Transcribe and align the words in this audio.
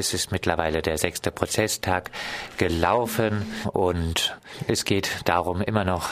es 0.00 0.14
ist 0.14 0.32
mittlerweile 0.32 0.80
der 0.80 0.96
sechste 0.96 1.30
Prozesstag 1.30 2.10
gelaufen 2.56 3.46
und 3.72 4.36
es 4.66 4.84
geht 4.84 5.10
darum 5.26 5.60
immer 5.60 5.84
noch, 5.84 6.08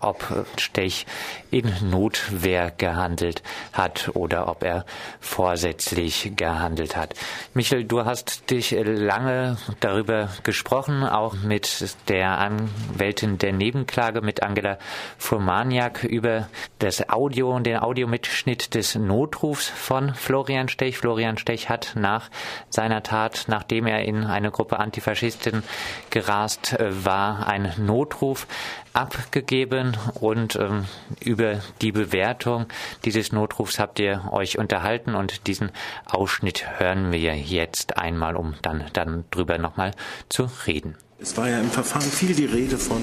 ob 0.00 0.46
Stech 0.56 1.04
in 1.50 1.72
Notwehr 1.90 2.70
gehandelt 2.70 3.42
hat 3.72 4.10
oder 4.14 4.48
ob 4.48 4.62
er 4.62 4.86
vorsätzlich 5.20 6.32
gehandelt 6.36 6.96
hat. 6.96 7.14
Michael, 7.54 7.84
du 7.84 8.04
hast 8.04 8.50
dich 8.50 8.70
lange 8.70 9.58
darüber 9.80 10.28
gesprochen, 10.44 11.02
auch 11.02 11.34
mit 11.34 11.94
der 12.08 12.38
Anwältin 12.38 13.38
der 13.38 13.52
Nebenklage, 13.52 14.20
mit 14.20 14.42
Angela 14.42 14.78
Furmaniak, 15.18 16.04
über 16.04 16.48
das 16.78 17.08
Audio 17.08 17.54
und 17.54 17.66
den 17.66 17.78
Audiomitschnitt 17.78 18.74
des 18.74 18.94
Notrufs 18.94 19.68
von 19.68 20.14
Florian 20.14 20.68
Stech. 20.68 20.98
Florian 20.98 21.38
Stech 21.38 21.68
hat 21.68 21.92
nach 21.96 22.30
seiner 22.70 23.02
Tat, 23.08 23.46
nachdem 23.48 23.86
er 23.86 24.04
in 24.04 24.24
eine 24.24 24.50
Gruppe 24.50 24.78
Antifaschisten 24.78 25.62
gerast 26.10 26.76
war, 26.78 27.46
einen 27.46 27.86
Notruf 27.86 28.46
abgegeben 28.92 29.96
und 30.20 30.56
ähm, 30.56 30.84
über 31.24 31.60
die 31.80 31.92
Bewertung 31.92 32.66
dieses 33.06 33.32
Notrufs 33.32 33.78
habt 33.78 33.98
ihr 33.98 34.28
euch 34.30 34.58
unterhalten 34.58 35.14
und 35.14 35.46
diesen 35.46 35.70
Ausschnitt 36.04 36.78
hören 36.78 37.10
wir 37.10 37.34
jetzt 37.34 37.96
einmal, 37.96 38.36
um 38.36 38.54
dann, 38.60 38.84
dann 38.92 39.24
drüber 39.30 39.56
nochmal 39.56 39.92
zu 40.28 40.50
reden. 40.66 40.96
Es 41.18 41.36
war 41.36 41.48
ja 41.48 41.60
im 41.60 41.70
Verfahren 41.70 42.02
viel 42.02 42.34
die 42.34 42.44
Rede 42.44 42.76
von 42.76 43.02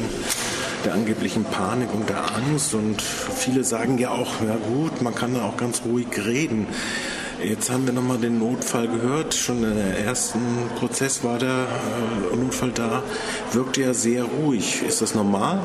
der 0.85 0.93
angeblichen 0.93 1.45
Panik 1.45 1.91
und 1.93 2.07
der 2.07 2.35
Angst 2.35 2.75
und 2.75 3.01
viele 3.01 3.63
sagen 3.63 3.97
ja 3.97 4.11
auch, 4.11 4.39
ja 4.41 4.55
gut, 4.55 5.01
man 5.01 5.15
kann 5.15 5.33
da 5.33 5.45
auch 5.45 5.57
ganz 5.57 5.81
ruhig 5.83 6.07
reden. 6.15 6.67
Jetzt 7.43 7.69
haben 7.69 7.85
wir 7.85 7.93
nochmal 7.93 8.17
den 8.17 8.39
Notfall 8.39 8.87
gehört. 8.87 9.33
Schon 9.33 9.61
der 9.61 9.99
ersten 9.99 10.39
Prozess 10.77 11.23
war 11.23 11.37
der 11.37 11.67
äh, 12.31 12.35
Notfall 12.35 12.71
da. 12.71 13.03
Wirkte 13.51 13.81
ja 13.81 13.93
sehr 13.93 14.23
ruhig. 14.23 14.81
Ist 14.81 15.01
das 15.01 15.15
normal? 15.15 15.61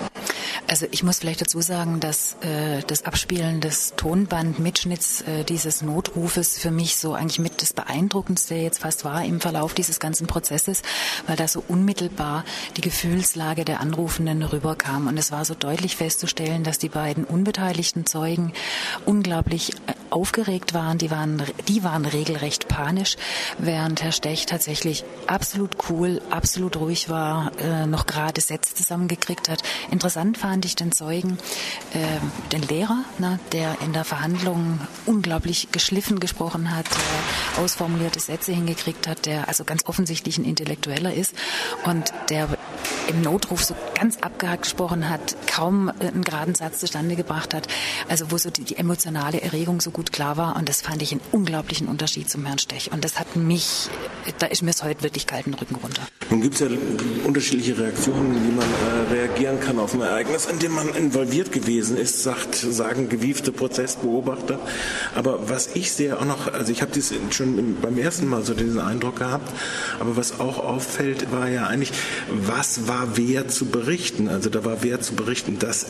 Also 0.66 0.86
ich 0.90 1.02
muss 1.02 1.18
vielleicht 1.18 1.40
dazu 1.40 1.60
sagen, 1.60 1.98
dass 1.98 2.36
äh, 2.42 2.82
das 2.86 3.04
Abspielen 3.04 3.60
des 3.60 3.94
Tonbandmitschnitts 3.96 5.22
äh, 5.22 5.44
dieses 5.44 5.82
Notrufes 5.82 6.58
für 6.58 6.70
mich 6.70 6.96
so 6.96 7.14
eigentlich 7.14 7.40
mit 7.40 7.60
das 7.60 7.72
Beeindruckendste 7.72 8.54
jetzt 8.54 8.78
fast 8.78 9.04
war 9.04 9.24
im 9.24 9.40
Verlauf 9.40 9.74
dieses 9.74 9.98
ganzen 9.98 10.28
Prozesses, 10.28 10.82
weil 11.26 11.34
da 11.34 11.48
so 11.48 11.64
unmittelbar 11.66 12.44
die 12.76 12.82
Gefühlslage 12.82 13.64
der 13.64 13.80
Anrufenden 13.80 14.42
rüberkam. 14.44 15.08
Und 15.08 15.18
es 15.18 15.32
war 15.32 15.44
so 15.44 15.54
deutlich 15.54 15.96
festzustellen, 15.96 16.62
dass 16.62 16.78
die 16.78 16.88
beiden 16.88 17.24
unbeteiligten 17.24 18.06
Zeugen 18.06 18.52
unglaublich 19.06 19.72
äh, 19.86 19.94
aufgeregt 20.10 20.74
waren. 20.74 20.98
Die 20.98 21.10
waren, 21.10 21.42
die 21.68 21.82
waren 21.82 22.04
regelrecht 22.04 22.68
panisch, 22.68 23.16
während 23.58 24.02
Herr 24.02 24.12
Stech 24.12 24.46
tatsächlich 24.46 25.04
absolut 25.26 25.76
cool, 25.88 26.20
absolut 26.30 26.76
ruhig 26.76 27.08
war, 27.08 27.52
äh, 27.60 27.86
noch 27.86 28.06
gerade 28.06 28.40
Sätze 28.40 28.74
zusammengekriegt 28.74 29.48
hat. 29.48 29.62
Interessant 29.90 30.38
fand 30.38 30.64
ich 30.64 30.76
den 30.76 30.92
Zeugen, 30.92 31.38
äh, 31.94 32.50
den 32.52 32.62
Lehrer, 32.62 33.04
ne, 33.18 33.38
der 33.52 33.76
in 33.84 33.92
der 33.92 34.04
Verhandlung 34.04 34.80
unglaublich 35.06 35.68
geschliffen 35.72 36.20
gesprochen 36.20 36.74
hat, 36.74 36.86
äh, 36.86 37.60
ausformulierte 37.60 38.20
Sätze 38.20 38.52
hingekriegt 38.52 39.06
hat, 39.06 39.26
der 39.26 39.48
also 39.48 39.64
ganz 39.64 39.86
offensichtlich 39.86 40.38
ein 40.38 40.44
Intellektueller 40.44 41.12
ist 41.14 41.34
und 41.84 42.12
der 42.28 42.48
im 43.10 43.22
Notruf 43.22 43.64
so 43.64 43.74
ganz 43.94 44.18
abgehakt 44.18 44.62
gesprochen 44.62 45.08
hat, 45.08 45.36
kaum 45.46 45.90
einen 45.98 46.22
geraden 46.22 46.54
Satz 46.54 46.78
zustande 46.78 47.16
gebracht 47.16 47.54
hat, 47.54 47.66
also 48.08 48.30
wo 48.30 48.38
so 48.38 48.50
die, 48.50 48.64
die 48.64 48.76
emotionale 48.76 49.40
Erregung 49.40 49.80
so 49.80 49.90
gut 49.90 50.12
klar 50.12 50.36
war. 50.36 50.56
Und 50.56 50.68
das 50.68 50.80
fand 50.80 51.02
ich 51.02 51.12
einen 51.12 51.20
unglaublichen 51.32 51.88
Unterschied 51.88 52.30
zum 52.30 52.46
Herrn 52.46 52.58
Stech. 52.58 52.92
Und 52.92 53.04
das 53.04 53.18
hat 53.18 53.36
mich, 53.36 53.88
da 54.38 54.46
ist 54.46 54.62
mir 54.62 54.70
es 54.70 54.82
heute 54.82 55.02
wirklich 55.02 55.26
kalten 55.26 55.54
Rücken 55.54 55.74
runter. 55.74 56.02
Nun 56.30 56.42
gibt 56.42 56.54
es 56.54 56.60
ja 56.60 56.68
unterschiedliche 57.24 57.76
Reaktionen, 57.76 58.36
wie 58.46 58.52
man 58.52 58.64
äh, 58.64 59.12
reagieren 59.12 59.58
kann 59.58 59.80
auf 59.80 59.94
ein 59.94 60.00
Ereignis 60.00 60.46
in 60.46 60.60
dem 60.60 60.72
man 60.72 60.94
involviert 60.94 61.50
gewesen 61.50 61.96
ist, 61.96 62.22
sagt, 62.22 62.54
sagen 62.54 63.08
gewiefte 63.08 63.50
Prozessbeobachter. 63.50 64.60
Aber 65.16 65.48
was 65.48 65.70
ich 65.74 65.90
sehe 65.90 66.16
auch 66.16 66.24
noch, 66.24 66.52
also 66.52 66.70
ich 66.70 66.82
habe 66.82 66.92
das 66.94 67.12
schon 67.30 67.76
beim 67.82 67.98
ersten 67.98 68.28
Mal 68.28 68.44
so 68.44 68.54
diesen 68.54 68.78
Eindruck 68.78 69.16
gehabt, 69.16 69.52
aber 69.98 70.16
was 70.16 70.38
auch 70.38 70.58
auffällt, 70.58 71.32
war 71.32 71.48
ja 71.48 71.66
eigentlich, 71.66 71.92
was 72.28 72.86
war 72.86 73.16
wer 73.16 73.48
zu 73.48 73.66
berichten? 73.66 74.28
Also 74.28 74.50
da 74.50 74.64
war 74.64 74.82
wer 74.82 75.00
zu 75.00 75.14
berichten, 75.14 75.58
dass 75.58 75.86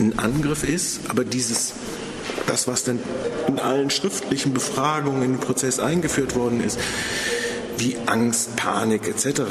ein 0.00 0.18
Angriff 0.18 0.64
ist, 0.64 1.02
aber 1.08 1.24
dieses 1.24 1.74
das, 2.46 2.66
was 2.66 2.84
dann 2.84 2.98
in 3.46 3.58
allen 3.58 3.90
schriftlichen 3.90 4.52
Befragungen 4.52 5.22
in 5.22 5.32
den 5.34 5.40
Prozess 5.40 5.78
eingeführt 5.78 6.34
worden 6.34 6.62
ist, 6.62 6.78
wie 7.78 7.96
Angst, 8.06 8.56
Panik 8.56 9.06
etc. 9.08 9.42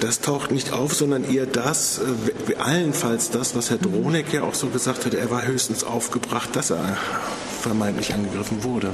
Das 0.00 0.20
taucht 0.20 0.50
nicht 0.50 0.72
auf, 0.72 0.94
sondern 0.94 1.24
eher 1.24 1.46
das, 1.46 1.98
äh, 1.98 2.54
allenfalls 2.56 3.30
das, 3.30 3.54
was 3.54 3.70
Herr 3.70 3.78
Dronek 3.78 4.32
ja 4.32 4.42
auch 4.42 4.54
so 4.54 4.68
gesagt 4.68 5.06
hat, 5.06 5.14
er 5.14 5.30
war 5.30 5.44
höchstens 5.44 5.84
aufgebracht, 5.84 6.50
dass 6.54 6.70
er 6.70 6.96
vermeintlich 7.60 8.12
angegriffen 8.14 8.64
wurde. 8.64 8.92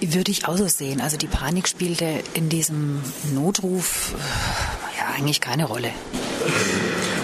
Würde 0.00 0.30
ich 0.30 0.48
auch 0.48 0.56
so 0.56 0.68
sehen. 0.68 1.00
Also 1.00 1.16
die 1.18 1.26
Panik 1.26 1.68
spielte 1.68 2.06
in 2.32 2.48
diesem 2.48 3.02
Notruf 3.34 4.14
äh, 4.14 4.98
ja 4.98 5.14
eigentlich 5.16 5.40
keine 5.40 5.66
Rolle. 5.66 5.90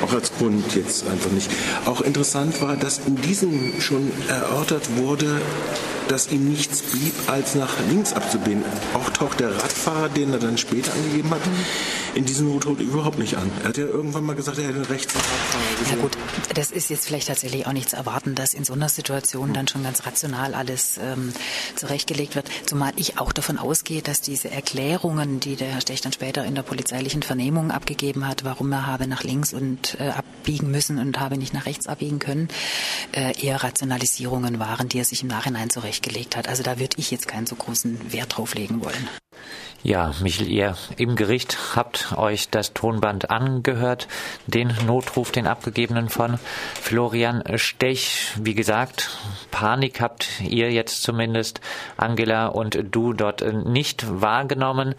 Auch 0.03 0.13
als 0.13 0.33
Grund 0.37 0.75
jetzt 0.75 1.07
einfach 1.09 1.31
nicht. 1.31 1.49
Auch 1.87 2.01
interessant 2.01 2.61
war, 2.61 2.77
dass 2.77 3.01
in 3.07 3.17
diesem 3.23 3.81
schon 3.81 4.11
erörtert 4.29 4.97
wurde, 4.97 5.41
dass 6.13 6.31
ihm 6.31 6.51
nichts 6.51 6.83
blieb, 6.83 7.15
als 7.27 7.55
nach 7.55 7.73
links 7.89 8.13
abzubiegen. 8.13 8.63
Auch 8.93 9.09
taucht 9.11 9.41
der 9.41 9.57
Radfahrer, 9.57 10.11
den 10.11 10.31
er 10.35 10.39
dann 10.39 10.59
später 10.59 10.93
angegeben 10.93 11.31
hat, 11.31 11.41
in 12.15 12.27
diesem 12.27 12.53
Notruf 12.53 12.79
überhaupt 12.81 13.19
nicht 13.19 13.39
an. 13.39 13.51
Er 13.63 13.71
hat 13.71 13.79
ja 13.79 13.87
irgendwann 13.87 14.25
mal 14.25 14.37
gesagt, 14.37 14.59
er 14.59 14.69
hätte 14.69 14.91
rechts 14.91 15.15
Radfahrer 15.15 15.79
gesehen. 15.79 15.97
Ja 15.97 16.03
gut, 16.03 16.19
das 16.55 16.71
ist 16.71 16.91
jetzt 16.91 17.07
vielleicht 17.07 17.29
tatsächlich 17.29 17.67
auch 17.67 17.73
nicht 17.73 17.89
zu 17.89 17.97
erwarten, 17.97 18.35
dass 18.35 18.53
in 18.53 18.65
so 18.65 18.75
einer 18.75 18.91
Situation 18.91 19.55
dann 19.55 19.69
schon 19.69 19.83
ganz 19.85 20.05
rational 20.05 20.53
alles 20.53 20.99
ähm, 21.03 21.33
zurechtgelegt 21.77 22.35
wird. 22.35 22.51
Zumal 22.67 22.93
ich 22.97 23.19
auch 23.19 23.33
davon 23.33 23.57
ausgehe, 23.57 24.03
dass 24.03 24.21
diese 24.21 24.51
Erklärungen, 24.51 25.41
die 25.41 25.57
der 25.57 25.69
Herr 25.69 25.81
Stech 25.81 26.03
dann 26.03 26.13
später 26.13 26.45
in 26.45 26.55
der 26.55 26.63
polizeilichen 26.63 27.23
Vernehmung 27.23 27.71
abgegeben 27.71 28.29
hat, 28.29 28.45
warum 28.45 28.71
er 28.73 28.87
habe 28.87 29.07
nach 29.07 29.23
links 29.23 29.55
und 29.55 29.97
äh, 29.99 30.11
abbiegen 30.11 30.71
müssen 30.71 30.99
und 30.99 31.19
habe 31.19 31.39
nicht 31.39 31.55
nach 31.55 31.65
rechts 31.65 31.87
abbiegen 31.87 32.19
können, 32.19 32.49
äh, 33.13 33.33
eher 33.43 33.63
Rationalisierungen 33.63 34.59
waren, 34.59 34.91
die 34.91 34.99
er 34.99 35.07
sich 35.07 35.23
im 35.23 35.29
Nachhinein 35.29 35.71
zurecht 35.71 36.02
gelegt 36.03 36.37
hat. 36.37 36.49
Also 36.49 36.63
da 36.63 36.79
würde 36.79 36.97
ich 36.99 37.11
jetzt 37.11 37.29
keinen 37.29 37.47
so 37.47 37.57
großen 37.57 38.13
Wert 38.13 38.37
drauf 38.37 38.55
legen 38.55 38.85
wollen. 38.85 39.09
Ja, 39.85 40.15
Michel, 40.23 40.49
ihr 40.49 40.77
im 40.97 41.17
Gericht 41.17 41.59
habt 41.75 42.17
euch 42.17 42.49
das 42.49 42.73
Tonband 42.73 43.31
angehört, 43.31 44.07
den 44.47 44.73
Notruf, 44.87 45.33
den 45.33 45.49
abgegebenen 45.49 46.09
von 46.09 46.39
Florian 46.81 47.43
Stech. 47.57 48.33
Wie 48.41 48.55
gesagt, 48.55 49.11
Panik 49.51 50.01
habt 50.01 50.41
ihr 50.41 50.71
jetzt 50.71 51.03
zumindest, 51.03 51.61
Angela 51.97 52.47
und 52.47 52.79
du, 52.93 53.13
dort 53.13 53.43
nicht 53.67 54.07
wahrgenommen. 54.09 54.95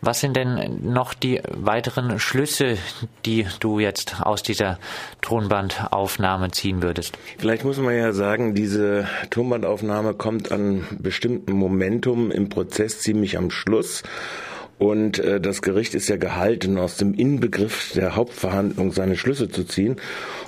Was 0.00 0.20
sind 0.20 0.36
denn 0.36 0.78
noch 0.80 1.12
die 1.12 1.42
weiteren 1.48 2.20
Schlüsse, 2.20 2.78
die 3.26 3.48
du 3.58 3.80
jetzt 3.80 4.20
aus 4.20 4.44
dieser 4.44 4.78
Tonbandaufnahme 5.22 6.52
ziehen 6.52 6.84
würdest? 6.84 7.18
Vielleicht 7.38 7.64
muss 7.64 7.78
man 7.78 7.96
ja 7.96 8.12
sagen, 8.12 8.54
diese 8.54 9.08
Tonbandaufnahme 9.30 10.14
kommt 10.14 10.52
an 10.52 10.86
bestimmten 11.00 11.50
Momentum 11.52 12.30
im 12.30 12.48
Prozess 12.48 13.00
ziemlich 13.00 13.36
am 13.36 13.50
Schluss. 13.50 14.04
Und 14.78 15.18
äh, 15.18 15.42
das 15.42 15.60
Gericht 15.60 15.94
ist 15.94 16.08
ja 16.08 16.16
gehalten, 16.16 16.78
aus 16.78 16.96
dem 16.96 17.12
Inbegriff 17.12 17.92
der 17.92 18.16
Hauptverhandlung 18.16 18.92
seine 18.92 19.18
Schlüsse 19.18 19.50
zu 19.50 19.64
ziehen. 19.64 19.96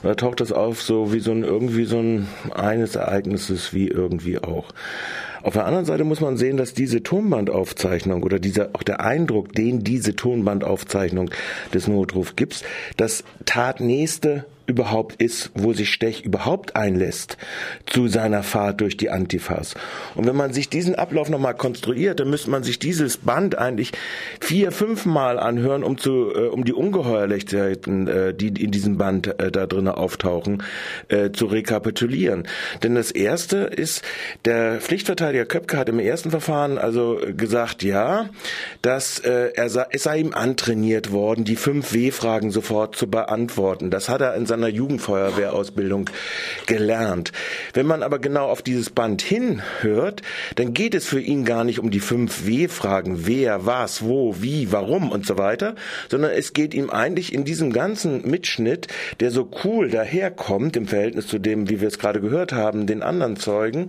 Und 0.02 0.04
da 0.04 0.14
taucht 0.14 0.40
das 0.40 0.52
auf 0.52 0.80
so 0.80 1.12
wie 1.12 1.20
so 1.20 1.32
ein 1.32 1.44
irgendwie 1.44 1.84
so 1.84 1.98
ein 1.98 2.28
eines 2.54 2.96
Ereignisses 2.96 3.74
wie 3.74 3.88
irgendwie 3.88 4.38
auch. 4.38 4.70
Auf 5.42 5.52
der 5.52 5.66
anderen 5.66 5.84
Seite 5.84 6.04
muss 6.04 6.20
man 6.20 6.38
sehen, 6.38 6.56
dass 6.56 6.72
diese 6.72 7.02
Tonbandaufzeichnung 7.02 8.22
oder 8.22 8.38
dieser 8.38 8.70
auch 8.72 8.82
der 8.82 9.00
Eindruck, 9.00 9.52
den 9.52 9.84
diese 9.84 10.16
Tonbandaufzeichnung 10.16 11.30
des 11.74 11.86
Notrufs 11.86 12.34
gibt, 12.34 12.64
das 12.96 13.24
Tatnächste 13.44 14.46
überhaupt 14.72 15.22
ist, 15.22 15.50
wo 15.54 15.74
sich 15.74 15.90
Stech 15.90 16.24
überhaupt 16.24 16.74
einlässt 16.76 17.36
zu 17.84 18.08
seiner 18.08 18.42
Fahrt 18.42 18.80
durch 18.80 18.96
die 18.96 19.10
Antifas. 19.10 19.74
Und 20.14 20.26
wenn 20.26 20.34
man 20.34 20.54
sich 20.54 20.70
diesen 20.70 20.94
Ablauf 20.94 21.28
nochmal 21.28 21.54
konstruiert, 21.54 22.20
dann 22.20 22.30
müsste 22.30 22.50
man 22.50 22.62
sich 22.62 22.78
dieses 22.78 23.18
Band 23.18 23.58
eigentlich 23.58 23.92
vier, 24.40 24.72
fünf 24.72 25.04
Mal 25.04 25.38
anhören, 25.38 25.84
um 25.84 25.98
zu, 25.98 26.32
äh, 26.34 26.48
um 26.48 26.64
die 26.64 26.72
Ungeheuerlichkeiten, 26.72 28.08
äh, 28.08 28.34
die 28.34 28.48
in 28.48 28.70
diesem 28.70 28.96
Band 28.96 29.26
äh, 29.38 29.52
da 29.52 29.66
drinnen 29.66 29.88
auftauchen, 29.88 30.62
äh, 31.08 31.32
zu 31.32 31.46
rekapitulieren. 31.46 32.48
Denn 32.82 32.94
das 32.94 33.10
erste 33.10 33.58
ist, 33.58 34.02
der 34.46 34.80
Pflichtverteidiger 34.80 35.44
Köpke 35.44 35.76
hat 35.76 35.90
im 35.90 35.98
ersten 35.98 36.30
Verfahren 36.30 36.78
also 36.78 37.20
gesagt, 37.36 37.82
ja, 37.82 38.30
dass 38.80 39.18
äh, 39.18 39.50
er 39.54 39.66
es 39.90 40.02
sei 40.02 40.18
ihm 40.18 40.32
antrainiert 40.32 41.12
worden, 41.12 41.44
die 41.44 41.56
fünf 41.56 41.92
W-Fragen 41.92 42.50
sofort 42.50 42.96
zu 42.96 43.08
beantworten. 43.08 43.90
Das 43.90 44.08
hat 44.08 44.20
er 44.20 44.34
in 44.34 44.46
seiner 44.46 44.61
seiner 44.62 44.72
Jugendfeuerwehrausbildung 44.72 46.08
gelernt. 46.66 47.32
Wenn 47.74 47.86
man 47.86 48.02
aber 48.02 48.18
genau 48.18 48.46
auf 48.46 48.62
dieses 48.62 48.90
Band 48.90 49.20
hinhört, 49.22 50.22
dann 50.54 50.72
geht 50.72 50.94
es 50.94 51.06
für 51.06 51.20
ihn 51.20 51.44
gar 51.44 51.64
nicht 51.64 51.80
um 51.80 51.90
die 51.90 52.00
fünf 52.00 52.46
W-Fragen, 52.46 53.26
wer, 53.26 53.66
was, 53.66 54.04
wo, 54.04 54.36
wie, 54.40 54.70
warum 54.70 55.10
und 55.10 55.26
so 55.26 55.36
weiter, 55.36 55.74
sondern 56.08 56.30
es 56.30 56.52
geht 56.52 56.74
ihm 56.74 56.90
eigentlich 56.90 57.32
in 57.32 57.44
diesem 57.44 57.72
ganzen 57.72 58.28
Mitschnitt, 58.28 58.86
der 59.20 59.30
so 59.30 59.50
cool 59.64 59.90
daherkommt 59.90 60.76
im 60.76 60.86
Verhältnis 60.86 61.26
zu 61.26 61.38
dem, 61.38 61.68
wie 61.68 61.80
wir 61.80 61.88
es 61.88 61.98
gerade 61.98 62.20
gehört 62.20 62.52
haben, 62.52 62.86
den 62.86 63.02
anderen 63.02 63.36
Zeugen, 63.36 63.88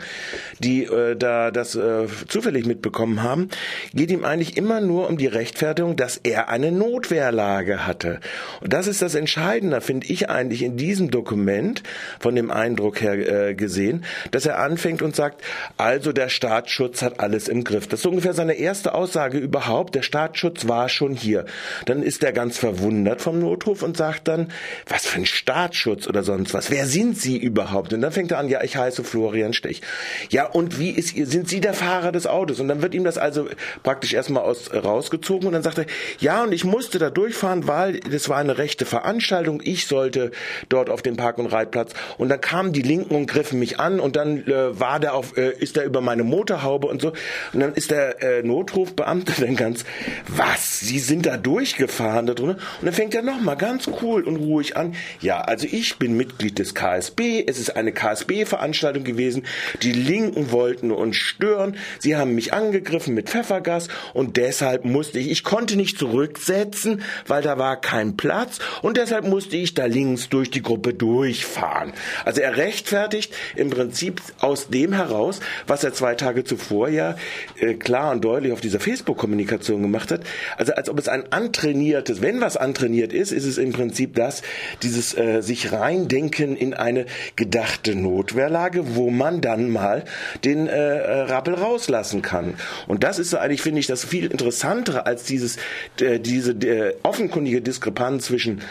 die 0.59 0.85
äh, 0.85 1.15
da 1.15 1.51
das 1.51 1.75
äh, 1.75 2.07
zufällig 2.27 2.65
mitbekommen 2.65 3.21
haben, 3.21 3.49
geht 3.93 4.09
ihm 4.09 4.23
eigentlich 4.23 4.57
immer 4.57 4.81
nur 4.81 5.07
um 5.07 5.17
die 5.17 5.27
Rechtfertigung, 5.27 5.95
dass 5.95 6.17
er 6.17 6.49
eine 6.49 6.71
Notwehrlage 6.71 7.85
hatte. 7.85 8.19
Und 8.61 8.73
das 8.73 8.87
ist 8.87 9.01
das 9.01 9.13
Entscheidende, 9.13 9.81
finde 9.81 10.07
ich 10.07 10.29
eigentlich 10.29 10.62
in 10.63 10.77
diesem 10.77 11.11
Dokument, 11.11 11.83
von 12.19 12.35
dem 12.35 12.51
Eindruck 12.51 13.01
her 13.01 13.49
äh, 13.49 13.55
gesehen, 13.55 14.05
dass 14.31 14.45
er 14.45 14.59
anfängt 14.59 15.01
und 15.01 15.15
sagt, 15.15 15.41
also 15.77 16.11
der 16.11 16.29
Staatsschutz 16.29 17.01
hat 17.01 17.19
alles 17.19 17.47
im 17.47 17.63
Griff. 17.63 17.87
Das 17.87 18.01
ist 18.01 18.05
ungefähr 18.05 18.33
seine 18.33 18.53
erste 18.53 18.93
Aussage 18.93 19.37
überhaupt. 19.37 19.95
Der 19.95 20.01
Staatsschutz 20.01 20.67
war 20.67 20.89
schon 20.89 21.13
hier. 21.13 21.45
Dann 21.85 22.03
ist 22.03 22.23
er 22.23 22.33
ganz 22.33 22.57
verwundert 22.57 23.21
vom 23.21 23.39
Notruf 23.39 23.83
und 23.83 23.97
sagt 23.97 24.27
dann, 24.27 24.51
was 24.87 25.05
für 25.05 25.19
ein 25.19 25.25
Staatsschutz 25.25 26.07
oder 26.07 26.23
sonst 26.23 26.53
was. 26.53 26.71
Wer 26.71 26.85
sind 26.85 27.17
Sie 27.17 27.37
überhaupt? 27.37 27.93
Und 27.93 28.01
dann 28.01 28.11
fängt 28.11 28.31
er 28.31 28.39
an, 28.39 28.49
ja, 28.49 28.63
ich 28.63 28.77
heiße 28.77 29.03
Florian 29.03 29.53
Stech. 29.53 29.81
Ja, 30.29 30.45
und 30.45 30.79
wie 30.79 30.91
ist, 30.91 31.15
sind 31.15 31.49
Sie 31.49 31.61
der 31.61 31.73
Fahrer 31.73 32.11
des 32.11 32.27
Autos? 32.27 32.59
Und 32.59 32.67
dann 32.67 32.81
wird 32.81 32.93
ihm 32.93 33.03
das 33.03 33.17
also 33.17 33.47
praktisch 33.83 34.13
erstmal 34.13 34.43
aus, 34.43 34.73
rausgezogen 34.73 35.47
und 35.47 35.53
dann 35.53 35.63
sagt 35.63 35.77
er, 35.77 35.85
ja, 36.19 36.43
und 36.43 36.51
ich 36.51 36.63
musste 36.63 36.99
da 36.99 37.09
durchfahren, 37.09 37.67
weil 37.67 37.99
das 37.99 38.29
war 38.29 38.37
eine 38.37 38.57
rechte 38.57 38.85
Veranstaltung. 38.85 39.61
Ich 39.63 39.87
sollte 39.87 40.31
dort 40.69 40.89
auf 40.89 41.01
den 41.01 41.17
Park- 41.17 41.37
und 41.37 41.47
Reitplatz. 41.47 41.93
Und 42.17 42.29
dann 42.29 42.41
kamen 42.41 42.73
die 42.73 42.81
Linken 42.81 43.15
und 43.15 43.27
griffen 43.27 43.59
mich 43.59 43.79
an 43.79 43.99
und 43.99 44.15
dann 44.15 44.45
äh, 44.47 44.79
war 44.79 44.99
der 44.99 45.15
auf, 45.15 45.37
äh, 45.37 45.51
ist 45.51 45.77
er 45.77 45.85
über 45.85 46.01
meine 46.01 46.23
Motorhaube 46.23 46.87
und 46.87 47.01
so. 47.01 47.13
Und 47.53 47.59
dann 47.59 47.73
ist 47.73 47.91
der 47.91 48.21
äh, 48.21 48.43
Notrufbeamte 48.43 49.33
dann 49.39 49.55
ganz, 49.55 49.85
was? 50.27 50.79
Sie 50.79 50.99
sind 50.99 51.25
da 51.25 51.37
durchgefahren 51.37 52.25
da 52.25 52.33
drin? 52.33 52.49
Und 52.49 52.59
dann 52.81 52.93
fängt 52.93 53.15
er 53.15 53.21
nochmal 53.21 53.57
ganz 53.57 53.89
cool 54.01 54.23
und 54.23 54.37
ruhig 54.37 54.77
an. 54.77 54.95
Ja, 55.21 55.41
also 55.41 55.67
ich 55.69 55.97
bin 55.97 56.15
Mitglied 56.17 56.59
des 56.59 56.75
KSB. 56.75 57.43
Es 57.45 57.59
ist 57.59 57.75
eine 57.75 57.91
KSB-Veranstaltung 57.91 59.03
gewesen. 59.03 59.45
Die 59.81 59.91
Linken 59.91 60.51
wollten 60.51 60.91
uns 60.91 61.15
stören. 61.15 61.75
Sie 61.99 62.15
haben 62.15 62.35
mich 62.35 62.53
angegriffen 62.53 63.13
mit 63.13 63.29
Pfeffergas 63.29 63.87
und 64.13 64.37
deshalb 64.37 64.85
musste 64.85 65.19
ich, 65.19 65.29
ich 65.29 65.43
konnte 65.43 65.75
nicht 65.75 65.97
zurücksetzen, 65.97 67.01
weil 67.27 67.41
da 67.41 67.57
war 67.57 67.79
kein 67.79 68.17
Platz 68.17 68.59
und 68.81 68.97
deshalb 68.97 69.25
musste 69.25 69.57
ich 69.57 69.73
da 69.73 69.85
links 69.85 70.29
durch 70.33 70.49
die 70.49 70.61
Gruppe 70.61 70.93
durchfahren. 70.93 71.93
Also 72.25 72.41
er 72.41 72.57
rechtfertigt 72.57 73.33
im 73.55 73.69
Prinzip 73.69 74.21
aus 74.39 74.69
dem 74.69 74.93
heraus, 74.93 75.39
was 75.67 75.83
er 75.83 75.93
zwei 75.93 76.15
Tage 76.15 76.43
zuvor 76.43 76.89
ja 76.89 77.15
äh, 77.59 77.75
klar 77.75 78.11
und 78.11 78.23
deutlich 78.25 78.51
auf 78.51 78.61
dieser 78.61 78.79
Facebook-Kommunikation 78.79 79.81
gemacht 79.81 80.11
hat. 80.11 80.21
Also 80.57 80.73
als 80.73 80.89
ob 80.89 80.97
es 80.99 81.07
ein 81.07 81.31
antrainiertes, 81.31 82.21
wenn 82.21 82.41
was 82.41 82.57
antrainiert 82.57 83.13
ist, 83.13 83.31
ist 83.31 83.45
es 83.45 83.57
im 83.57 83.73
Prinzip 83.73 84.15
das, 84.15 84.41
dieses 84.81 85.15
äh, 85.17 85.41
sich 85.41 85.71
reindenken 85.71 86.55
in 86.55 86.73
eine 86.73 87.05
gedachte 87.35 87.95
Notwehrlage, 87.95 88.95
wo 88.95 89.09
man 89.09 89.41
dann 89.41 89.69
mal 89.69 90.03
den 90.43 90.67
äh, 90.67 90.71
äh 90.71 91.21
Rappel 91.21 91.53
rauslassen 91.53 92.21
kann. 92.21 92.55
Und 92.87 93.03
das 93.03 93.19
ist 93.19 93.29
so 93.29 93.37
eigentlich, 93.37 93.61
finde 93.61 93.79
ich, 93.79 93.87
das 93.87 94.03
viel 94.03 94.25
interessantere 94.25 95.05
als 95.05 95.23
dieses, 95.25 95.57
äh, 95.99 96.19
diese 96.19 96.51
äh, 96.51 96.95
offenkundige 97.03 97.61
Diskrepanz 97.61 98.25
zwischen 98.25 98.61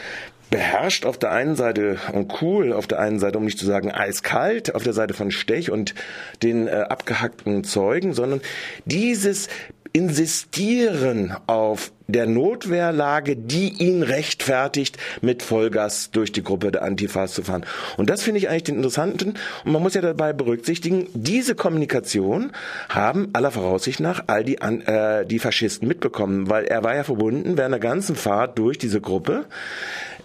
beherrscht 0.52 1.06
auf 1.06 1.18
der 1.18 1.32
einen 1.32 1.56
Seite 1.56 1.98
und 2.12 2.40
cool 2.42 2.72
auf 2.72 2.86
der 2.86 3.00
einen 3.00 3.18
Seite, 3.18 3.38
um 3.38 3.44
nicht 3.44 3.58
zu 3.58 3.66
sagen 3.66 3.90
eiskalt 3.90 4.74
auf 4.74 4.84
der 4.84 4.92
Seite 4.92 5.14
von 5.14 5.32
Stech 5.32 5.70
und 5.70 5.94
den 6.42 6.68
äh, 6.68 6.84
abgehackten 6.88 7.64
Zeugen, 7.64 8.12
sondern 8.12 8.42
dieses 8.84 9.48
Insistieren 9.94 11.34
auf 11.46 11.92
der 12.06 12.26
Notwehrlage, 12.26 13.36
die 13.36 13.74
ihn 13.78 14.02
rechtfertigt, 14.02 14.96
mit 15.20 15.42
Vollgas 15.42 16.10
durch 16.10 16.32
die 16.32 16.42
Gruppe 16.42 16.70
der 16.72 16.82
Antifas 16.82 17.34
zu 17.34 17.42
fahren. 17.42 17.64
Und 17.96 18.08
das 18.08 18.22
finde 18.22 18.38
ich 18.38 18.48
eigentlich 18.48 18.64
den 18.64 18.76
interessanten. 18.76 19.34
Und 19.64 19.72
man 19.72 19.82
muss 19.82 19.94
ja 19.94 20.00
dabei 20.00 20.32
berücksichtigen, 20.32 21.08
diese 21.14 21.54
Kommunikation 21.54 22.52
haben 22.88 23.28
aller 23.34 23.50
Voraussicht 23.50 24.00
nach 24.00 24.24
all 24.28 24.44
die, 24.44 24.56
äh, 24.56 25.26
die 25.26 25.38
Faschisten 25.38 25.88
mitbekommen, 25.88 26.48
weil 26.48 26.64
er 26.64 26.84
war 26.84 26.94
ja 26.94 27.04
verbunden 27.04 27.58
während 27.58 27.72
der 27.72 27.80
ganzen 27.80 28.16
Fahrt 28.16 28.58
durch 28.58 28.78
diese 28.78 29.00
Gruppe 29.00 29.44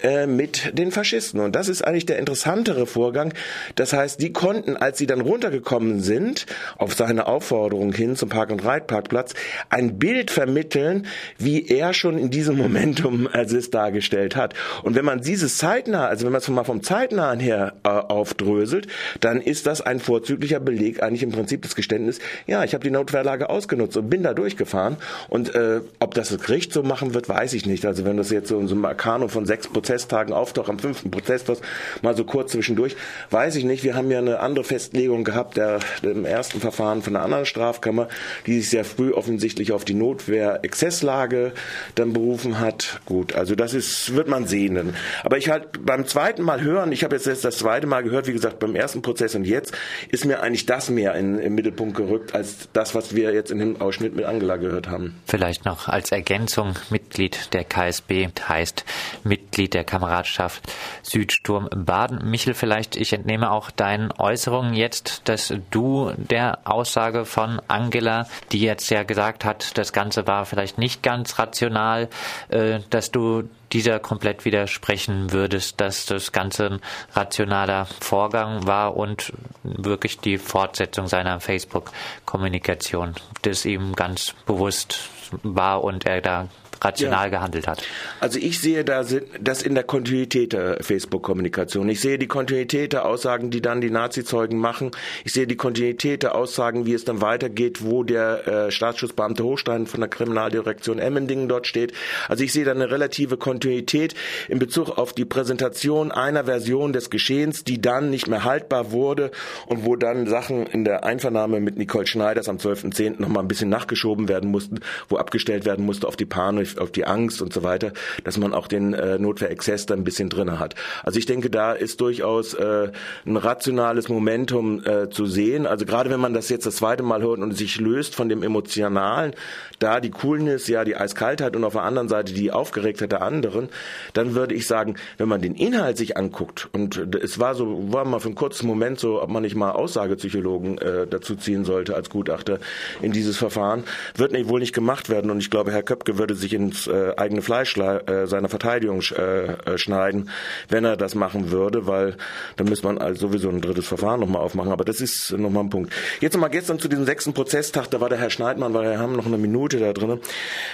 äh, 0.02 0.28
mit 0.28 0.78
den 0.78 0.92
Faschisten. 0.92 1.40
Und 1.40 1.56
das 1.56 1.70
ist 1.70 1.82
eigentlich 1.82 2.06
der 2.06 2.20
interessantere 2.20 2.86
Vorgang. 2.86 3.34
Das 3.76 3.94
heißt, 3.94 4.22
die 4.22 4.34
konnten, 4.34 4.78
als 4.78 4.98
sie 4.98 5.08
dann 5.08 5.22
runtergekommen 5.22 6.02
sind, 6.02 6.46
auf 6.78 6.94
seine 6.94 7.28
Aufforderung 7.28 7.94
hin 7.94 8.16
zum 8.16 8.30
Park- 8.30 8.52
und 8.52 8.64
Reitparkplatz, 8.64 9.34
ein 9.70 9.98
Bild 9.98 10.32
vermitteln, 10.32 11.08
wie 11.38 11.68
er 11.68 11.94
schon 11.94 12.18
in 12.18 12.30
diesem 12.30 12.58
Momentum 12.58 13.28
also 13.32 13.58
es 13.58 13.70
dargestellt 13.70 14.36
hat. 14.36 14.54
Und 14.84 14.96
wenn 14.96 15.06
man 15.06 15.22
dieses 15.22 15.58
zeitnah, 15.58 16.08
also 16.08 16.26
wenn 16.26 16.32
man 16.32 16.42
es 16.42 16.48
mal 16.48 16.64
vom 16.64 16.84
zeitnahen 16.84 17.40
her 17.40 17.74
äh, 17.84 17.90
aufdröselt, 17.90 18.88
dann 19.20 19.42
ist 19.42 19.68
das 19.68 19.82
ein 19.82 20.00
vorzüglicher 20.00 20.60
Beleg, 20.60 21.02
eigentlich 21.02 21.24
im 21.24 21.32
Prinzip 21.32 21.62
das 21.64 21.76
Geständnis, 21.76 22.20
ja, 22.46 22.64
ich 22.64 22.74
habe 22.74 22.84
die 22.84 22.92
Notwehrlage 22.92 23.50
ausgenutzt 23.50 23.98
und 23.98 24.10
bin 24.10 24.24
da 24.24 24.34
durchgefahren. 24.34 24.98
Und 25.30 25.56
äh, 25.56 25.82
ob 26.00 26.14
das 26.14 26.30
das 26.30 26.40
Gericht 26.40 26.74
so 26.74 26.84
machen 26.84 27.14
wird, 27.14 27.30
weiß 27.30 27.54
ich 27.54 27.66
nicht. 27.66 27.86
Also 27.86 28.06
wenn 28.06 28.18
das 28.18 28.30
jetzt 28.30 28.50
so, 28.50 28.66
so 28.68 28.76
ein 28.76 28.86
Arcano 28.86 29.28
von 29.28 29.46
sechs 29.46 29.68
Prozent 29.68 29.87
Prozesstagen 29.88 30.34
auftaucht, 30.34 30.70
am 30.70 30.80
fünften 30.80 31.12
Prozesstag, 31.12 31.60
mal 32.02 32.14
so 32.14 32.26
kurz 32.26 32.52
zwischendurch, 32.52 32.98
weiß 33.30 33.56
ich 33.56 33.64
nicht. 33.64 33.86
Wir 33.86 33.96
haben 33.96 34.12
ja 34.12 34.18
eine 34.18 34.42
andere 34.42 34.66
Festlegung 34.66 35.24
gehabt, 35.24 35.56
der, 35.56 35.80
im 36.02 36.26
ersten 36.26 36.60
Verfahren 36.60 37.02
von 37.02 37.16
einer 37.16 37.24
anderen 37.24 37.46
Strafkammer, 37.46 38.10
die 38.46 38.60
sich 38.60 38.70
sehr 38.70 38.84
früh 38.84 39.14
offensichtlich 39.14 39.72
auf 39.72 39.86
die 39.86 39.94
Notwehr-Exzesslage 39.94 41.54
dann 41.96 42.12
berufen 42.12 42.60
hat. 42.60 43.00
Gut, 43.06 43.34
also 43.34 43.56
das 43.56 43.74
ist, 43.74 44.14
wird 44.14 44.28
man 44.28 44.46
sehen. 44.46 44.94
Aber 45.24 45.38
ich 45.38 45.50
halt 45.50 45.86
beim 45.86 46.06
zweiten 46.06 46.42
Mal 46.42 46.62
hören, 46.62 46.92
ich 46.92 47.06
habe 47.06 47.16
jetzt, 47.16 47.28
das 47.28 47.58
zweite 47.58 47.88
Mal 47.88 48.04
gehört, 48.04 48.28
wie 48.28 48.34
gesagt, 48.34 48.60
beim 48.60 48.76
ersten 48.76 49.02
Prozess 49.02 49.36
und 49.36 49.46
jetzt 49.46 49.74
ist 50.10 50.26
mir 50.26 50.42
eigentlich 50.42 50.66
das 50.66 50.90
mehr 50.90 51.16
in, 51.16 51.40
im 51.40 51.56
Mittelpunkt 51.56 51.96
gerückt, 51.96 52.36
als 52.36 52.68
das, 52.74 52.94
was 52.94 53.16
wir 53.16 53.34
jetzt 53.34 53.52
in 53.52 53.60
dem 53.60 53.80
Ausschnitt 53.80 54.18
mit 54.18 54.26
Angela 54.26 54.58
gehört 54.58 54.90
haben. 54.90 55.16
Vielleicht 55.26 55.64
noch 55.64 55.88
als 55.88 56.12
Ergänzung, 56.12 56.74
Mitglied 56.90 57.54
der 57.54 57.64
KSB 57.64 58.28
heißt 58.50 58.84
Mitglied 59.24 59.77
der 59.78 59.84
Kameradschaft 59.84 60.64
Südsturm 61.04 61.70
Baden. 61.70 62.32
Michel, 62.32 62.56
vielleicht, 62.56 62.96
ich 62.96 63.14
entnehme 63.14 63.52
auch 63.52 63.70
deinen 63.70 64.12
Äußerungen 64.12 64.74
jetzt, 64.74 65.22
dass 65.30 65.54
du 65.70 66.12
der 66.18 66.60
Aussage 66.64 67.26
von 67.26 67.62
Angela, 67.68 68.26
die 68.52 68.62
jetzt 68.62 68.90
ja 68.90 69.04
gesagt 69.04 69.46
hat, 69.46 69.78
das 69.78 69.94
Ganze 69.94 70.26
war 70.26 70.48
vielleicht 70.48 70.80
nicht 70.80 71.04
ganz 71.04 71.38
rational, 71.38 72.10
äh, 72.50 72.80
dass 72.90 73.12
du 73.12 73.44
dieser 73.72 74.00
komplett 74.00 74.46
widersprechen 74.46 75.32
würdest, 75.32 75.80
dass 75.80 76.08
das 76.08 76.32
Ganze 76.32 76.66
ein 76.66 76.80
rationaler 77.14 77.86
Vorgang 78.00 78.66
war 78.66 78.98
und 78.98 79.32
wirklich 79.64 80.20
die 80.20 80.40
Fortsetzung 80.40 81.08
seiner 81.08 81.40
Facebook-Kommunikation, 81.40 83.14
das 83.44 83.66
ihm 83.66 83.94
ganz 83.94 84.34
bewusst 84.48 85.10
war 85.44 85.84
und 85.84 86.06
er 86.06 86.22
da 86.22 86.48
rational 86.82 87.26
ja. 87.26 87.30
gehandelt 87.30 87.68
hat. 87.68 87.84
Also 88.20 88.40
ich 88.40 88.60
sehe 88.60 88.84
da 88.84 89.04
das 89.40 89.62
in 89.62 89.76
der 89.76 89.84
Kontinuität 89.84 90.54
der 90.54 90.84
Facebook-Kommunikation. 90.84 91.88
Ich 91.90 92.02
sehe 92.02 92.18
die 92.18 92.28
Kontinuität 92.28 92.94
der 92.94 93.06
Aussagen, 93.06 93.50
die 93.50 93.62
dann 93.62 93.82
die 93.82 93.90
Nazi-Zeugen 93.90 94.58
machen. 94.58 94.92
Ich 95.24 95.34
sehe 95.34 95.48
die 95.48 95.56
Kontinuität 95.56 96.24
der 96.24 96.36
Aussagen, 96.36 96.86
wie 96.86 96.94
es 96.94 97.06
dann 97.06 97.22
weitergeht, 97.22 97.84
wo 97.84 98.04
der 98.04 98.48
äh, 98.48 98.72
Staatsschutzbeamte 98.72 99.44
Hochstein 99.44 99.88
von 99.88 100.02
der 100.02 100.10
Kriminaldirektion 100.10 101.00
Emmendingen 101.00 101.50
dort 101.50 101.68
steht. 101.68 101.94
Also 102.28 102.44
ich 102.44 102.54
sehe 102.54 102.66
da 102.66 102.72
eine 102.72 102.92
relative 102.92 103.38
Kontinuität 103.38 104.14
in 104.48 104.60
Bezug 104.60 104.98
auf 104.98 105.14
die 105.14 105.26
Präsentation 105.26 106.12
einer 106.12 106.46
Version 106.46 106.94
des 106.94 107.10
Geschehens, 107.10 107.64
die 107.64 107.82
dann 107.82 108.10
nicht 108.10 108.28
mehr 108.28 108.44
haltbar 108.44 108.92
wurde 108.92 109.32
und 109.66 109.86
wo 109.86 109.96
dann 109.96 110.28
Sachen 110.28 110.66
in 110.68 110.84
der 110.84 111.04
Einvernahme 111.04 111.60
mit 111.60 111.78
Nicole 111.78 112.08
Schneiders 112.08 112.50
am 112.50 112.58
12.10. 112.58 113.22
nochmal 113.22 113.44
ein 113.44 113.48
bisschen 113.48 113.70
nachgeschoben 113.70 114.28
werden 114.28 114.52
mussten, 114.52 114.80
wo 115.10 115.18
abgestellt 115.18 115.66
werden 115.66 115.86
musste 115.86 116.08
auf 116.08 116.16
die 116.16 116.26
Panik 116.26 116.67
auf 116.78 116.92
die 116.92 117.06
Angst 117.06 117.42
und 117.42 117.54
so 117.54 117.64
weiter, 117.64 117.94
dass 118.24 118.38
man 118.38 118.54
auch 118.54 118.68
den 118.68 118.94
äh, 118.94 119.18
Notwehrexzess 119.20 119.86
da 119.86 119.94
ein 119.94 120.04
bisschen 120.04 120.30
drinne 120.30 120.60
hat. 120.60 120.76
Also 121.04 121.20
ich 121.20 121.26
denke, 121.26 121.50
da 121.50 121.74
ist 121.74 122.02
durchaus 122.02 122.54
äh, 122.54 122.92
ein 123.26 123.38
rationales 123.38 124.10
Momentum 124.10 124.84
äh, 124.84 125.10
zu 125.10 125.26
sehen. 125.26 125.66
Also 125.66 125.86
gerade 125.86 126.10
wenn 126.10 126.20
man 126.20 126.34
das 126.34 126.50
jetzt 126.50 126.66
das 126.66 126.78
zweite 126.78 127.04
Mal 127.04 127.22
hört 127.22 127.40
und 127.40 127.56
sich 127.56 127.80
löst 127.80 128.16
von 128.16 128.30
dem 128.30 128.44
Emotionalen, 128.44 129.34
da 129.80 130.00
die 130.00 130.12
Coolness, 130.12 130.68
ja 130.68 130.84
die 130.84 130.96
Eiskaltheit 130.96 131.56
und 131.56 131.64
auf 131.64 131.74
der 131.74 131.84
anderen 131.84 132.10
Seite 132.10 132.34
die 132.34 132.52
Aufgeregtheit 132.52 133.12
der 133.12 133.22
anderen, 133.22 133.70
dann 134.14 134.36
würde 134.36 134.56
ich 134.56 134.68
sagen, 134.68 134.96
wenn 135.18 135.30
man 135.30 135.42
den 135.42 135.56
Inhalt 135.56 135.98
sich 135.98 136.18
anguckt 136.18 136.70
und 136.74 136.98
es 137.16 137.40
war 137.40 137.56
so, 137.56 137.92
war 137.92 138.06
mal 138.06 138.20
für 138.20 138.28
einen 138.28 138.36
kurzen 138.36 138.68
Moment 138.68 139.00
so, 139.00 139.22
ob 139.22 139.30
man 139.30 139.44
nicht 139.44 139.56
mal 139.56 139.72
Aussagepsychologen 139.72 140.78
äh, 140.80 141.08
dazu 141.08 141.36
ziehen 141.36 141.66
sollte 141.66 141.96
als 141.96 142.10
Gutachter 142.10 142.60
in 143.02 143.12
dieses 143.12 143.38
Verfahren, 143.38 143.84
wird 144.16 144.32
nicht, 144.32 144.50
wohl 144.50 144.60
nicht 144.60 144.74
gemacht 144.74 145.10
werden 145.10 145.32
und 145.32 145.40
ich 145.40 145.50
glaube, 145.50 145.72
Herr 145.72 145.84
Köpke 145.84 146.18
würde 146.18 146.36
sich 146.36 146.54
ins 146.58 146.88
äh, 146.88 147.14
eigene 147.16 147.42
Fleisch 147.42 147.78
äh, 147.78 148.26
seiner 148.26 148.50
Verteidigung 148.50 149.02
äh, 149.02 149.78
schneiden, 149.78 150.30
wenn 150.70 150.84
er 150.84 150.98
das 150.98 151.16
machen 151.16 151.52
würde, 151.52 151.86
weil 151.86 152.18
dann 152.56 152.68
müsste 152.68 152.88
man 152.88 152.98
also 152.98 153.28
sowieso 153.28 153.50
ein 153.50 153.62
drittes 153.62 153.88
Verfahren 153.88 154.20
nochmal 154.20 154.42
aufmachen. 154.42 154.72
Aber 154.72 154.84
das 154.84 155.00
ist 155.00 155.32
nochmal 155.32 155.64
ein 155.66 155.70
Punkt. 155.70 155.94
Jetzt 156.20 156.34
nochmal 156.34 156.50
gestern 156.50 156.80
zu 156.80 156.88
diesem 156.88 157.06
sechsten 157.06 157.34
Prozesstag, 157.34 157.90
da 157.92 158.02
war 158.02 158.10
der 158.10 158.18
Herr 158.18 158.32
Schneidmann, 158.32 158.74
weil 158.74 158.90
wir 158.90 159.00
haben 159.00 159.16
noch 159.16 159.28
eine 159.28 159.38
Minute 159.38 159.80
da 159.80 159.94
drin. 159.94 160.20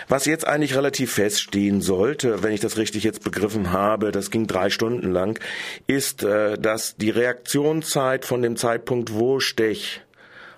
Was 0.08 0.25
jetzt 0.25 0.48
eigentlich 0.48 0.75
relativ 0.75 1.13
feststehen 1.13 1.82
sollte, 1.82 2.44
wenn 2.44 2.54
ich 2.54 2.62
das 2.62 2.78
richtig 2.78 3.04
jetzt 3.04 3.24
begriffen 3.24 3.72
habe, 3.72 4.12
das 4.12 4.32
ging 4.32 4.48
drei 4.48 4.70
Stunden 4.70 5.12
lang, 5.12 5.40
ist, 5.88 6.24
dass 6.24 6.96
die 6.96 7.10
Reaktionszeit 7.10 8.25
von 8.25 8.42
dem 8.42 8.56
Zeitpunkt, 8.56 9.13
wo 9.13 9.40
Stech 9.40 10.02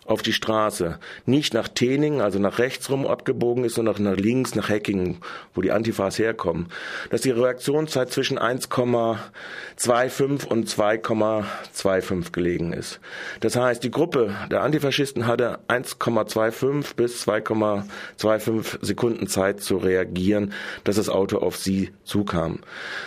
auf 0.05 0.21
die 0.21 0.33
Straße 0.33 0.99
nicht 1.25 1.55
nach 1.55 1.67
Tening, 1.67 2.21
also 2.21 2.39
nach 2.39 2.59
rechts 2.59 2.89
rum 2.89 3.05
abgebogen 3.07 3.65
ist, 3.65 3.75
sondern 3.75 4.03
nach 4.03 4.17
links, 4.17 4.55
nach 4.55 4.69
Hacking, 4.69 5.17
wo 5.53 5.61
die 5.61 5.71
Antifas 5.71 6.19
herkommen, 6.19 6.67
dass 7.09 7.21
die 7.21 7.31
Reaktionszeit 7.31 8.11
zwischen 8.11 8.37
1,25 8.37 10.45
und 10.45 10.69
2,25 10.69 12.31
gelegen 12.31 12.71
ist. 12.71 12.99
Das 13.39 13.55
heißt, 13.55 13.83
die 13.83 13.89
Gruppe 13.91 14.35
der 14.51 14.61
Antifaschisten 14.61 15.25
hatte 15.25 15.57
1,25 15.67 16.95
bis 16.95 17.27
2,25 17.27 18.85
Sekunden 18.85 19.25
Zeit 19.27 19.61
zu 19.61 19.77
reagieren, 19.77 20.53
dass 20.83 20.97
das 20.97 21.09
Auto 21.09 21.39
auf 21.39 21.57
sie 21.57 21.89
zukam. 22.03 22.59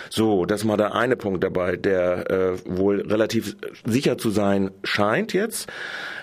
So, 0.09 0.45
das 0.45 0.67
war 0.67 0.75
der 0.75 0.95
eine 0.95 1.15
Punkt 1.15 1.41
dabei, 1.43 1.77
der 1.77 2.29
äh, 2.29 2.57
wohl 2.65 2.99
relativ 3.01 3.55
sicher 3.85 4.17
zu 4.17 4.31
sein 4.31 4.71
scheint 4.83 5.31
jetzt. 5.33 5.69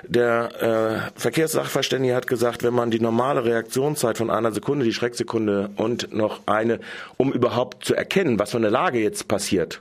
Der 0.08 0.50
äh, 0.66 1.10
Verkehrssachverständige 1.14 2.14
hat 2.14 2.26
gesagt, 2.26 2.62
wenn 2.62 2.74
man 2.74 2.90
die 2.90 3.00
normale 3.00 3.44
Reaktionszeit 3.44 4.18
von 4.18 4.30
einer 4.30 4.52
Sekunde, 4.52 4.84
die 4.84 4.92
Schrecksekunde 4.92 5.70
und 5.76 6.12
noch 6.12 6.40
eine, 6.46 6.80
um 7.16 7.32
überhaupt 7.32 7.84
zu 7.84 7.94
erkennen, 7.94 8.38
was 8.38 8.50
für 8.50 8.56
eine 8.56 8.68
Lage 8.68 8.98
jetzt 8.98 9.28
passiert, 9.28 9.80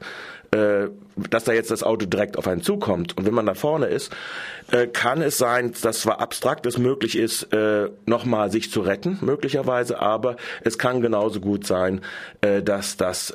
äh, 0.51 0.89
dass 1.29 1.45
da 1.45 1.53
jetzt 1.53 1.71
das 1.71 1.83
Auto 1.83 2.05
direkt 2.05 2.37
auf 2.37 2.47
einen 2.47 2.61
zukommt. 2.61 3.17
Und 3.17 3.25
wenn 3.25 3.33
man 3.33 3.45
da 3.45 3.53
vorne 3.53 3.85
ist, 3.87 4.11
äh, 4.71 4.87
kann 4.87 5.21
es 5.21 5.37
sein, 5.37 5.73
dass 5.81 6.01
zwar 6.01 6.19
abstrakt 6.19 6.65
es 6.65 6.77
möglich 6.77 7.17
ist, 7.17 7.53
äh, 7.53 7.89
nochmal 8.05 8.51
sich 8.51 8.71
zu 8.71 8.81
retten, 8.81 9.19
möglicherweise, 9.21 9.99
aber 10.01 10.35
es 10.63 10.77
kann 10.77 11.01
genauso 11.01 11.39
gut 11.39 11.65
sein, 11.65 12.01
äh, 12.41 12.61
dass 12.61 12.97
das 12.97 13.33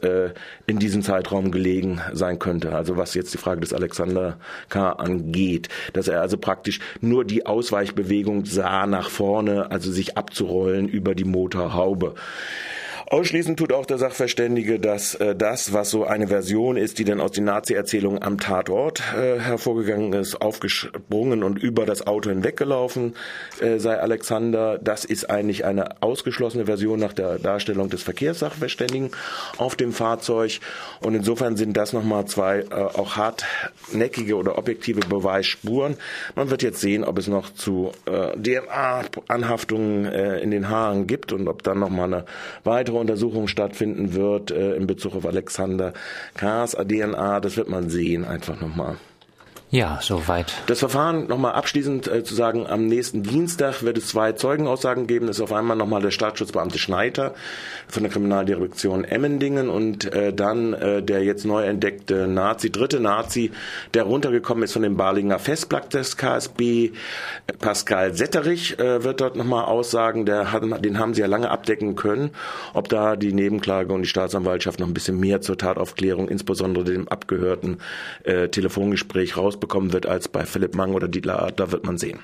in 0.67 0.79
diesem 0.79 1.03
Zeitraum 1.03 1.51
gelegen 1.51 2.01
sein 2.13 2.39
könnte. 2.39 2.75
Also 2.75 2.97
was 2.97 3.15
jetzt 3.15 3.35
die 3.35 3.39
Frage 3.39 3.61
des 3.61 3.73
Alexander 3.73 4.39
K. 4.69 4.93
angeht, 4.93 5.69
dass 5.93 6.09
er 6.09 6.21
also 6.21 6.37
praktisch 6.39 6.81
nur 7.01 7.25
die 7.25 7.47
Ausweichbewegung 7.47 8.45
sah 8.45 8.87
nach 8.87 9.11
vorne, 9.11 9.71
also 9.71 9.91
sich 9.91 10.17
abzurollen 10.17 10.89
über 10.89 11.15
die 11.15 11.25
Motorhaube. 11.25 12.15
Ausschließend 13.13 13.59
tut 13.59 13.73
auch 13.73 13.87
der 13.87 13.99
Sachverständige, 13.99 14.79
dass 14.79 15.17
äh, 15.17 15.35
das, 15.35 15.73
was 15.73 15.91
so 15.91 16.05
eine 16.05 16.29
Version 16.29 16.77
ist, 16.77 17.01
die 17.01 17.05
dann 17.05 17.21
aus 17.21 17.33
den 17.33 17.43
Nazi-Erzählungen 17.43 18.23
am 18.23 18.39
Tatort 18.39 19.03
äh, 19.19 19.41
hervorgegangen 19.41 20.13
ist, 20.13 20.41
aufgesprungen 20.41 21.43
und 21.43 21.59
über 21.59 21.87
das 21.87 22.07
Auto 22.07 22.31
hinweggelaufen 22.31 23.17
äh, 23.61 23.79
sei 23.79 23.99
Alexander, 23.99 24.79
das 24.79 25.05
ist 25.05 25.29
eigentlich 25.29 25.65
eine 25.65 26.01
ausgeschlossene 26.03 26.67
Version 26.67 27.01
nach 27.01 27.13
der 27.13 27.41
Darstellung 27.41 27.91
des 27.91 28.05
Verkehrssachverständigen 28.05 29.11
auf 29.57 29.75
dem 29.75 29.93
Fahrzeug. 29.93 30.61
Und 31.01 31.17
insofern 31.17 31.57
sind 31.57 31.77
das 31.77 31.93
nochmal 31.93 32.27
zwei 32.27 32.61
äh, 32.61 32.75
auch 32.75 33.17
hartnäckige 33.17 34.37
oder 34.37 34.57
objektive 34.57 35.01
Beweisspuren. 35.01 35.97
Man 36.37 36.51
wird 36.51 36.63
jetzt 36.63 36.81
sehen, 36.81 37.03
ob 37.03 37.19
es 37.19 37.27
noch 37.27 37.53
zu 37.53 37.91
äh, 38.07 38.37
DNA-Anhaftungen 38.37 40.05
äh, 40.05 40.39
in 40.39 40.53
den 40.53 40.69
Haaren 40.69 41.09
gibt 41.09 41.33
und 41.33 41.49
ob 41.49 41.65
dann 41.65 41.81
nochmal 41.81 42.15
eine 42.15 42.25
weitere 42.63 43.00
Untersuchung 43.01 43.49
stattfinden 43.49 44.15
wird 44.15 44.51
äh, 44.51 44.75
in 44.75 44.87
Bezug 44.87 45.15
auf 45.15 45.27
Alexander 45.27 45.93
Kars 46.35 46.73
DNA. 46.73 47.41
Das 47.41 47.57
wird 47.57 47.69
man 47.69 47.91
sehen, 47.91 48.25
einfach 48.25 48.61
nochmal. 48.61 48.97
Ja, 49.73 50.01
soweit. 50.03 50.53
Das 50.67 50.81
Verfahren 50.81 51.29
nochmal 51.29 51.53
abschließend 51.53 52.09
äh, 52.09 52.25
zu 52.25 52.35
sagen, 52.35 52.67
am 52.67 52.87
nächsten 52.87 53.23
Dienstag 53.23 53.85
wird 53.85 53.99
es 53.99 54.09
zwei 54.09 54.33
Zeugenaussagen 54.33 55.07
geben. 55.07 55.29
Das 55.29 55.37
ist 55.37 55.43
auf 55.43 55.53
einmal 55.53 55.77
nochmal 55.77 56.03
der 56.03 56.11
Staatsschutzbeamte 56.11 56.77
Schneider 56.77 57.35
von 57.87 58.03
der 58.03 58.11
Kriminaldirektion 58.11 59.05
Emmendingen 59.05 59.71
und 59.71 60.13
äh, 60.13 60.33
dann 60.33 60.73
äh, 60.73 61.05
der 61.05 61.23
jetzt 61.23 61.45
neu 61.45 61.63
entdeckte 61.63 62.27
Nazi, 62.27 62.73
dritte 62.73 62.99
Nazi, 62.99 63.53
der 63.95 64.03
runtergekommen 64.03 64.65
ist 64.65 64.73
von 64.73 64.83
dem 64.83 64.97
Balinger 64.97 65.39
Festplatz 65.39 65.91
des 65.91 66.17
KSB. 66.17 66.91
Pascal 67.61 68.15
Setterich 68.15 68.77
äh, 68.81 69.05
wird 69.05 69.21
dort 69.21 69.37
nochmal 69.37 69.67
aussagen. 69.67 70.27
Der 70.27 70.51
hat, 70.51 70.65
den 70.85 70.99
haben 70.99 71.15
sie 71.15 71.21
ja 71.21 71.29
lange 71.29 71.49
abdecken 71.49 71.95
können. 71.95 72.31
Ob 72.75 72.89
da 72.89 73.15
die 73.15 73.33
Nebenklage 73.33 73.93
und 73.93 74.03
die 74.03 74.09
Staatsanwaltschaft 74.09 74.81
noch 74.81 74.89
ein 74.89 74.95
bisschen 74.95 75.21
mehr 75.21 75.43
zur 75.43 75.57
Tataufklärung, 75.57 76.29
insbesondere 76.29 76.83
dem 76.83 77.07
abgehörten 77.07 77.79
äh, 78.25 78.49
Telefongespräch 78.49 79.37
raus 79.37 79.60
bekommen 79.61 79.93
wird 79.93 80.07
als 80.07 80.29
bei 80.29 80.45
Philipp 80.45 80.75
Mang 80.75 80.95
oder 80.95 81.09
Dietler 81.09 81.41
Art, 81.41 81.61
da 81.61 81.71
wird 81.71 81.85
man 81.85 81.99
sehen. 81.99 82.21